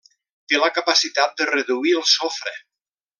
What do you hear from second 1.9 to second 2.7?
el sofre.